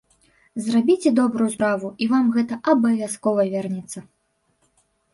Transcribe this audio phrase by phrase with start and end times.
[0.67, 3.99] Зрабіце добрую справу і вам гэта абавязкова вернецца!